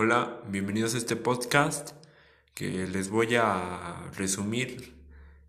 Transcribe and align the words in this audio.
Hola, 0.00 0.40
bienvenidos 0.46 0.94
a 0.94 0.98
este 0.98 1.16
podcast 1.16 1.90
que 2.54 2.86
les 2.86 3.10
voy 3.10 3.34
a 3.34 4.08
resumir 4.16 4.94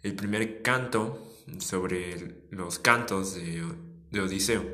el 0.02 0.16
primer 0.16 0.64
canto 0.64 1.36
sobre 1.60 2.48
los 2.50 2.80
cantos 2.80 3.36
de, 3.36 4.20
Odiseo. 4.20 4.66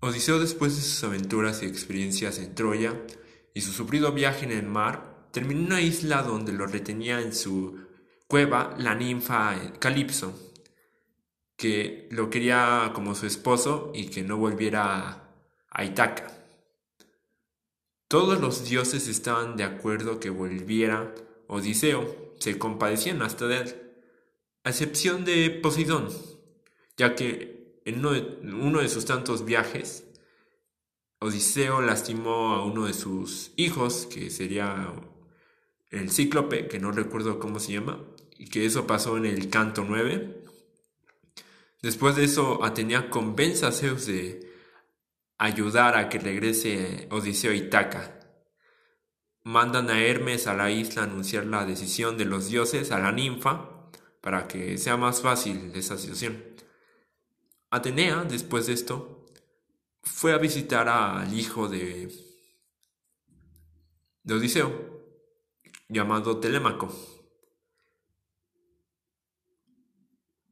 Odiseo 0.00 0.38
después 0.38 0.74
de 0.74 0.80
sus 0.80 1.04
aventuras 1.04 1.62
y 1.62 1.66
experiencias 1.66 2.38
en 2.38 2.54
Troya 2.54 2.94
y 3.52 3.60
su 3.60 3.72
sufrido 3.72 4.10
viaje 4.12 4.46
en 4.46 4.52
el 4.52 4.66
mar, 4.66 5.28
terminó 5.30 5.60
en 5.60 5.66
una 5.66 5.80
isla 5.82 6.22
donde 6.22 6.54
lo 6.54 6.66
retenía 6.66 7.20
en 7.20 7.34
su 7.34 7.78
cueva 8.26 8.74
la 8.78 8.94
ninfa 8.94 9.74
Calipso, 9.78 10.32
que 11.58 12.08
lo 12.10 12.30
quería 12.30 12.92
como 12.94 13.14
su 13.14 13.26
esposo 13.26 13.92
y 13.94 14.06
que 14.06 14.22
no 14.22 14.38
volviera 14.38 15.34
a 15.68 15.84
Itaca. 15.84 16.39
Todos 18.10 18.40
los 18.40 18.64
dioses 18.68 19.06
estaban 19.06 19.56
de 19.56 19.62
acuerdo 19.62 20.18
que 20.18 20.30
volviera 20.30 21.14
Odiseo, 21.46 22.34
se 22.40 22.58
compadecían 22.58 23.22
hasta 23.22 23.46
de 23.46 23.58
él, 23.58 23.74
a 24.64 24.70
excepción 24.70 25.24
de 25.24 25.48
Poseidón, 25.48 26.08
ya 26.96 27.14
que 27.14 27.80
en 27.84 28.04
uno 28.04 28.80
de, 28.80 28.88
sus 28.88 29.04
tantos 29.04 29.44
viajes, 29.44 30.08
Odiseo 31.20 31.82
lastimó 31.82 32.54
a 32.54 32.64
uno 32.64 32.86
de 32.86 32.94
sus 32.94 33.52
hijos, 33.54 34.08
que 34.12 34.28
sería 34.30 34.92
el 35.90 36.10
cíclope, 36.10 36.66
que 36.66 36.80
no 36.80 36.90
recuerdo 36.90 37.38
cómo 37.38 37.60
se 37.60 37.74
llama, 37.74 38.04
y 38.36 38.48
que 38.48 38.66
eso 38.66 38.88
pasó 38.88 39.18
en 39.18 39.26
el 39.26 39.50
canto 39.50 39.84
9. 39.88 40.42
Después 41.80 42.16
de 42.16 42.24
eso, 42.24 42.64
Atenea 42.64 43.08
convence 43.08 43.64
a 43.64 43.70
Zeus 43.70 44.06
de 44.06 44.49
ayudar 45.40 45.96
a 45.96 46.10
que 46.10 46.18
regrese 46.18 47.08
Odiseo 47.10 47.52
a 47.52 47.54
Itaca. 47.54 48.20
Mandan 49.42 49.88
a 49.88 49.98
Hermes 49.98 50.46
a 50.46 50.54
la 50.54 50.70
isla 50.70 51.00
a 51.00 51.04
anunciar 51.06 51.46
la 51.46 51.64
decisión 51.64 52.18
de 52.18 52.26
los 52.26 52.50
dioses 52.50 52.92
a 52.92 52.98
la 52.98 53.10
ninfa 53.10 53.88
para 54.20 54.46
que 54.46 54.76
sea 54.76 54.98
más 54.98 55.22
fácil 55.22 55.72
esa 55.74 55.96
situación. 55.96 56.44
Atenea, 57.70 58.24
después 58.24 58.66
de 58.66 58.74
esto, 58.74 59.24
fue 60.02 60.34
a 60.34 60.38
visitar 60.38 60.90
al 60.90 61.32
hijo 61.32 61.68
de, 61.68 62.12
de 64.22 64.34
Odiseo, 64.34 65.00
llamado 65.88 66.38
Telémaco. 66.38 66.94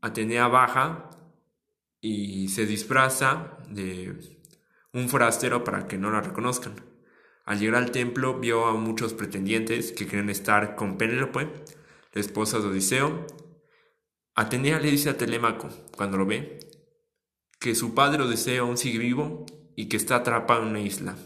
Atenea 0.01 0.49
baja 0.49 1.11
y 2.01 2.49
se 2.49 2.65
disfraza 2.65 3.59
de 3.69 4.38
un 4.99 5.09
forastero 5.09 5.65
para 5.65 5.87
que 5.87 5.99
no 5.99 6.11
la 6.11 6.21
reconozcan. 6.21 6.75
Al 7.45 7.59
llegar 7.59 7.83
al 7.83 7.91
templo 7.91 8.39
vio 8.39 8.67
a 8.67 8.75
muchos 8.75 9.15
pretendientes 9.15 9.93
que 9.93 10.07
querían 10.07 10.31
estar 10.31 10.77
con 10.77 10.99
Penélope, 10.99 11.49
la 12.13 12.21
esposa 12.21 12.59
de 12.59 12.67
Odiseo. 12.67 13.27
Atenea 14.35 14.79
le 14.79 14.91
dice 14.91 15.11
a 15.11 15.17
Telémaco, 15.17 15.69
cuando 15.97 16.19
lo 16.19 16.27
ve, 16.27 16.59
que 17.59 17.75
su 17.75 17.95
padre 17.95 18.23
Odiseo 18.23 18.65
aún 18.65 18.77
sigue 18.77 18.99
vivo 18.99 19.47
y 19.77 19.89
que 19.89 19.97
está 19.97 20.17
atrapado 20.17 20.63
en 20.63 20.69
una 20.69 20.81
isla. 20.81 21.17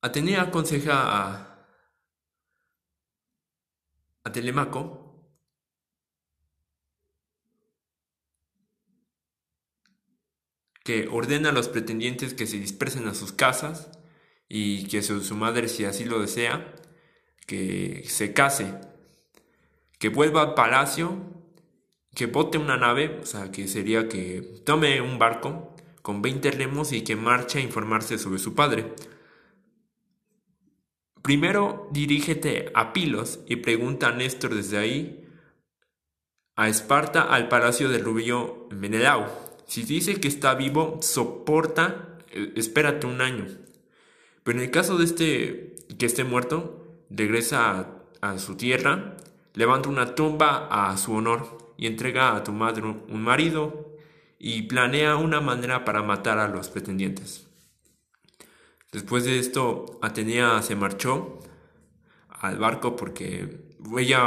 Atenea 0.00 0.42
aconseja 0.42 0.94
a, 0.94 1.68
a 4.24 4.32
Telemaco 4.32 5.01
que 10.84 11.08
ordena 11.08 11.50
a 11.50 11.52
los 11.52 11.68
pretendientes 11.68 12.34
que 12.34 12.46
se 12.46 12.58
dispersen 12.58 13.06
a 13.06 13.14
sus 13.14 13.32
casas 13.32 13.90
y 14.48 14.86
que 14.88 15.02
su, 15.02 15.34
madre, 15.34 15.68
si 15.68 15.84
así 15.84 16.04
lo 16.04 16.20
desea, 16.20 16.74
que 17.46 18.04
se 18.06 18.32
case, 18.32 18.74
que 19.98 20.08
vuelva 20.08 20.42
al 20.42 20.54
palacio, 20.54 21.16
que 22.14 22.26
bote 22.26 22.58
una 22.58 22.76
nave, 22.76 23.20
o 23.22 23.26
sea, 23.26 23.50
que 23.50 23.68
sería 23.68 24.08
que 24.08 24.60
tome 24.64 25.00
un 25.00 25.18
barco 25.18 25.74
con 26.02 26.20
20 26.20 26.50
remos 26.50 26.92
y 26.92 27.02
que 27.02 27.16
marche 27.16 27.58
a 27.58 27.62
informarse 27.62 28.18
sobre 28.18 28.38
su 28.38 28.54
padre. 28.54 28.92
Primero 31.22 31.88
dirígete 31.92 32.72
a 32.74 32.92
Pilos 32.92 33.40
y 33.46 33.56
pregunta 33.56 34.08
a 34.08 34.12
Néstor 34.12 34.54
desde 34.54 34.78
ahí 34.78 35.28
a 36.56 36.68
Esparta 36.68 37.22
al 37.22 37.48
palacio 37.48 37.88
de 37.88 37.98
Rubio 37.98 38.68
Menelao 38.70 39.41
si 39.72 39.84
dice 39.84 40.20
que 40.20 40.28
está 40.28 40.54
vivo, 40.54 40.98
soporta, 41.00 42.18
eh, 42.30 42.52
espérate 42.56 43.06
un 43.06 43.22
año. 43.22 43.46
Pero 44.42 44.58
en 44.58 44.64
el 44.64 44.70
caso 44.70 44.98
de 44.98 45.04
este 45.06 45.76
que 45.98 46.04
esté 46.04 46.24
muerto, 46.24 46.84
regresa 47.08 47.88
a, 48.20 48.38
su 48.38 48.58
tierra, 48.58 49.16
levanta 49.54 49.88
una 49.88 50.14
tumba 50.14 50.68
a 50.70 50.94
su 50.98 51.14
honor 51.14 51.72
y 51.78 51.86
entrega 51.86 52.36
a 52.36 52.44
tu 52.44 52.52
madre 52.52 52.82
un 52.82 53.22
marido 53.22 53.96
y 54.38 54.60
planea 54.64 55.16
una 55.16 55.40
manera 55.40 55.86
para 55.86 56.02
matar 56.02 56.38
a 56.38 56.48
los 56.48 56.68
pretendientes. 56.68 57.46
Después 58.92 59.24
de 59.24 59.38
esto, 59.38 59.98
Atenea 60.02 60.60
se 60.60 60.76
marchó 60.76 61.40
al 62.28 62.58
barco 62.58 62.94
porque 62.94 63.72
ella, 63.96 64.20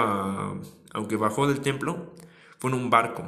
aunque 0.92 1.18
bajó 1.18 1.46
del 1.46 1.60
templo, 1.60 2.16
fue 2.58 2.72
en 2.72 2.78
un 2.78 2.90
barco, 2.90 3.28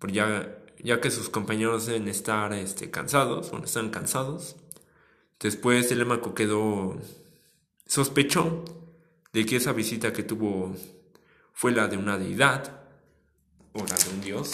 porque 0.00 0.16
ya 0.16 0.57
ya 0.82 1.00
que 1.00 1.10
sus 1.10 1.28
compañeros 1.28 1.86
deben 1.86 2.08
estar 2.08 2.52
este, 2.52 2.90
cansados, 2.90 3.52
o 3.52 3.58
están 3.58 3.90
cansados. 3.90 4.56
Después 5.40 5.88
Telemaco 5.88 6.34
quedó 6.34 6.96
sospechó 7.86 8.64
de 9.32 9.46
que 9.46 9.56
esa 9.56 9.72
visita 9.72 10.12
que 10.12 10.22
tuvo 10.22 10.74
fue 11.52 11.72
la 11.72 11.88
de 11.88 11.96
una 11.96 12.18
deidad 12.18 12.82
o 13.72 13.84
la 13.84 13.96
de 13.96 14.10
un 14.10 14.20
dios. 14.20 14.52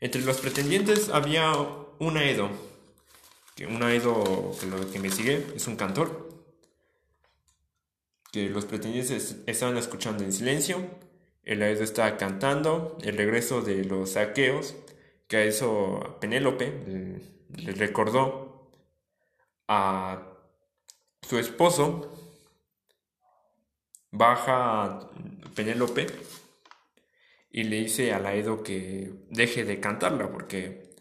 Entre 0.00 0.22
los 0.22 0.38
pretendientes 0.38 1.08
había 1.10 1.52
un 1.98 2.16
Aedo, 2.16 2.50
que 3.54 3.66
un 3.66 3.82
Aedo 3.82 4.52
que 4.60 4.66
lo 4.66 4.90
que 4.90 4.98
me 4.98 5.10
sigue 5.10 5.46
es 5.54 5.66
un 5.68 5.76
cantor, 5.76 6.28
que 8.32 8.48
los 8.48 8.64
pretendientes 8.64 9.36
estaban 9.46 9.76
escuchando 9.76 10.24
en 10.24 10.32
silencio 10.32 10.84
el 11.42 11.62
Aedo 11.62 11.82
está 11.82 12.16
cantando 12.16 12.96
el 13.02 13.16
regreso 13.16 13.62
de 13.62 13.84
los 13.84 14.12
saqueos, 14.12 14.76
que 15.26 15.36
a 15.38 15.44
eso 15.44 16.18
Penélope 16.20 17.20
le 17.56 17.72
recordó 17.72 18.70
a 19.68 20.22
su 21.22 21.38
esposo. 21.38 22.08
Baja 24.10 25.10
Penélope 25.54 26.06
y 27.50 27.64
le 27.64 27.76
dice 27.80 28.12
a 28.12 28.18
Aedo 28.18 28.62
que 28.62 29.10
deje 29.30 29.64
de 29.64 29.80
cantarla 29.80 30.30
porque 30.30 30.94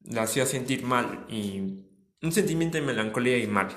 la 0.00 0.22
hacía 0.22 0.46
sentir 0.46 0.82
mal 0.82 1.26
y 1.28 1.60
un 2.22 2.32
sentimiento 2.32 2.78
de 2.78 2.84
melancolía 2.84 3.38
y 3.38 3.46
mal. 3.46 3.74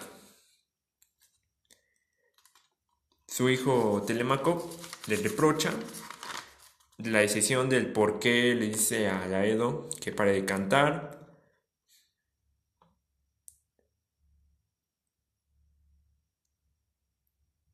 Su 3.39 3.49
hijo 3.49 4.03
Telemaco 4.05 4.69
le 5.07 5.15
reprocha 5.15 5.71
la 6.97 7.19
decisión 7.19 7.69
del 7.69 7.93
por 7.93 8.19
qué 8.19 8.53
le 8.53 8.67
dice 8.67 9.07
a 9.07 9.25
Laedo 9.27 9.87
que 10.01 10.11
pare 10.11 10.33
de 10.33 10.43
cantar. 10.43 11.25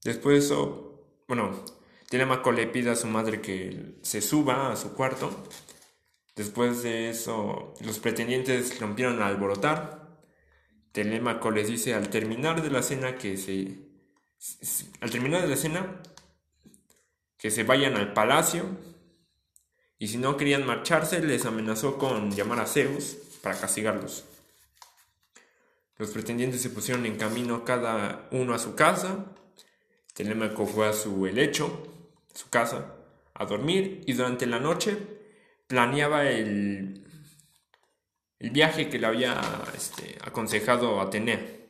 Después 0.03 0.35
de 0.35 0.45
eso, 0.45 1.03
bueno, 1.27 1.65
Telemaco 2.11 2.51
le 2.51 2.67
pide 2.67 2.91
a 2.91 2.95
su 2.95 3.07
madre 3.07 3.41
que 3.41 3.95
se 4.03 4.21
suba 4.21 4.71
a 4.71 4.75
su 4.75 4.93
cuarto. 4.93 5.31
Después 6.35 6.83
de 6.83 7.09
eso, 7.09 7.73
los 7.81 7.97
pretendientes 7.97 8.79
rompieron 8.79 9.19
a 9.19 9.25
alborotar. 9.25 10.19
Telemaco 10.91 11.49
les 11.49 11.67
dice 11.69 11.95
al 11.95 12.11
terminar 12.11 12.61
de 12.61 12.69
la 12.69 12.83
cena 12.83 13.15
que 13.15 13.35
se... 13.35 13.84
Al 15.01 15.11
terminar 15.11 15.47
la 15.47 15.55
cena, 15.55 16.01
que 17.37 17.51
se 17.51 17.63
vayan 17.63 17.95
al 17.95 18.13
palacio 18.13 18.65
y 19.99 20.07
si 20.07 20.17
no 20.17 20.37
querían 20.37 20.65
marcharse 20.65 21.19
les 21.21 21.45
amenazó 21.45 21.97
con 21.97 22.31
llamar 22.31 22.59
a 22.59 22.65
Zeus 22.65 23.17
para 23.41 23.59
castigarlos. 23.59 24.25
Los 25.97 26.09
pretendientes 26.09 26.61
se 26.61 26.69
pusieron 26.69 27.05
en 27.05 27.17
camino 27.17 27.63
cada 27.63 28.27
uno 28.31 28.53
a 28.53 28.59
su 28.59 28.75
casa. 28.75 29.25
Telémaco 30.13 30.65
fue 30.65 30.87
a 30.87 30.93
su 30.93 31.25
helecho, 31.25 31.87
su 32.33 32.49
casa, 32.49 32.95
a 33.33 33.45
dormir 33.45 34.01
y 34.05 34.13
durante 34.13 34.45
la 34.45 34.59
noche 34.59 34.97
planeaba 35.67 36.29
el, 36.29 37.05
el 38.39 38.49
viaje 38.49 38.89
que 38.89 38.99
le 38.99 39.07
había 39.07 39.41
este, 39.75 40.17
aconsejado 40.21 40.99
Atenea. 40.99 41.64